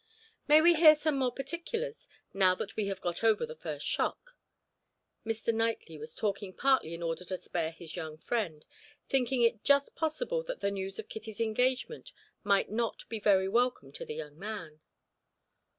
May 0.47 0.61
we 0.61 0.73
hear 0.73 0.95
some 0.95 1.15
more 1.19 1.31
particulars, 1.31 2.07
now 2.33 2.55
that 2.55 2.75
we 2.75 2.87
have 2.87 3.01
got 3.01 3.23
over 3.23 3.45
the 3.45 3.55
first 3.55 3.85
shock?" 3.85 4.35
Mr. 5.23 5.53
Knightley 5.53 5.99
was 5.99 6.15
talking 6.15 6.55
partly 6.55 6.95
in 6.95 7.03
order 7.03 7.23
to 7.25 7.37
spare 7.37 7.69
his 7.69 7.95
young 7.95 8.17
friend, 8.17 8.65
thinking 9.07 9.43
it 9.43 9.63
just 9.63 9.95
possible 9.95 10.41
that 10.45 10.59
the 10.59 10.71
news 10.71 10.97
of 10.97 11.07
Kitty's 11.07 11.39
engagement 11.39 12.13
might 12.43 12.71
not 12.71 13.07
be 13.09 13.19
very 13.19 13.47
welcome 13.47 13.91
to 13.91 14.03
the 14.03 14.15
young 14.15 14.39
man. 14.39 14.81